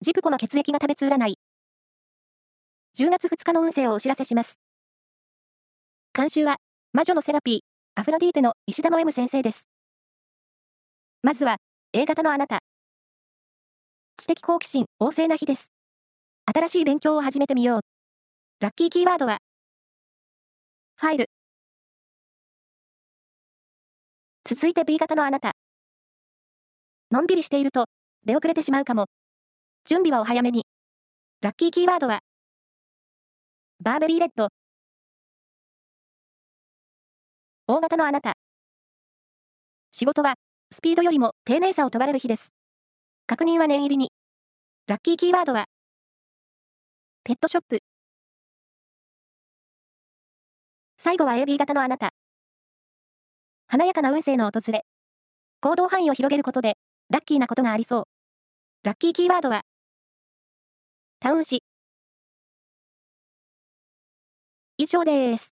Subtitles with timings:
[0.00, 1.38] ジプコの血液が食べつ占い。
[2.96, 4.60] 10月2日の運勢をお知らせします。
[6.14, 6.58] 監修は、
[6.92, 7.60] 魔女のセラピー、
[8.00, 9.66] アフロディーテの石田の M 先生です。
[11.24, 11.56] まずは、
[11.92, 12.60] A 型のあなた。
[14.18, 15.72] 知的好奇心旺盛な日です。
[16.46, 17.80] 新しい勉強を始めてみよう。
[18.60, 19.38] ラッキーキーワードは、
[20.94, 21.28] ファイル。
[24.44, 25.54] 続いて B 型のあなた。
[27.10, 27.86] のんびりしていると、
[28.24, 29.06] 出遅れてしまうかも。
[29.88, 30.66] 準備はお早めに。
[31.40, 32.18] ラッキーキーワードは、
[33.82, 34.48] バーベリーレッド。
[37.66, 38.34] 大型のあなた。
[39.90, 40.34] 仕事は、
[40.74, 42.50] スピードよりも丁寧さを問われる日です。
[43.26, 44.12] 確認は念入りに。
[44.88, 45.64] ラッキーキーワードは、
[47.24, 47.78] ペットショップ。
[50.98, 52.10] 最後は AB 型のあなた。
[53.68, 54.82] 華やかな運勢の訪れ。
[55.62, 56.76] 行動範囲を広げることで、
[57.08, 58.04] ラッキーなことがありそう。
[58.82, 59.62] ラッキーキーワードは、
[61.20, 61.62] タウン市。
[64.76, 65.57] 以上です。